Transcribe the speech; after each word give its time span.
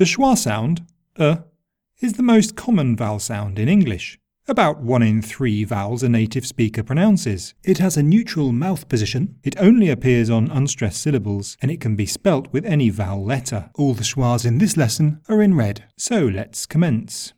The 0.00 0.06
schwa 0.06 0.34
sound, 0.34 0.86
uh, 1.18 1.36
is 2.00 2.14
the 2.14 2.22
most 2.22 2.56
common 2.56 2.96
vowel 2.96 3.18
sound 3.18 3.58
in 3.58 3.68
English. 3.68 4.18
About 4.48 4.80
one 4.80 5.02
in 5.02 5.20
three 5.20 5.62
vowels 5.62 6.02
a 6.02 6.08
native 6.08 6.46
speaker 6.46 6.82
pronounces. 6.82 7.52
It 7.64 7.76
has 7.76 7.98
a 7.98 8.02
neutral 8.02 8.50
mouth 8.50 8.88
position, 8.88 9.36
it 9.42 9.60
only 9.60 9.90
appears 9.90 10.30
on 10.30 10.50
unstressed 10.50 11.02
syllables, 11.02 11.58
and 11.60 11.70
it 11.70 11.82
can 11.82 11.96
be 11.96 12.06
spelt 12.06 12.50
with 12.50 12.64
any 12.64 12.88
vowel 12.88 13.22
letter. 13.22 13.68
All 13.74 13.92
the 13.92 14.02
schwas 14.02 14.46
in 14.46 14.56
this 14.56 14.74
lesson 14.74 15.20
are 15.28 15.42
in 15.42 15.54
red. 15.54 15.84
So 15.98 16.24
let's 16.24 16.64
commence. 16.64 17.34